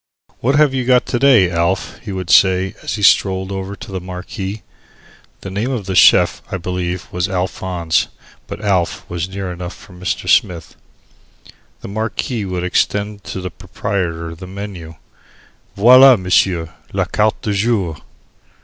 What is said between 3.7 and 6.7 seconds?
to the marquis. The name of the Chief was, I